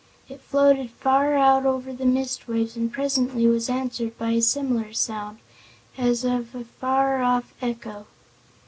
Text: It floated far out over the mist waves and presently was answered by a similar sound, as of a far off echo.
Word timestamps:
It 0.27 0.41
floated 0.41 0.89
far 0.89 1.35
out 1.35 1.63
over 1.63 1.93
the 1.93 2.07
mist 2.07 2.47
waves 2.47 2.75
and 2.75 2.91
presently 2.91 3.45
was 3.45 3.69
answered 3.69 4.17
by 4.17 4.31
a 4.31 4.41
similar 4.41 4.93
sound, 4.93 5.37
as 5.95 6.23
of 6.23 6.55
a 6.55 6.63
far 6.63 7.21
off 7.21 7.53
echo. 7.61 8.07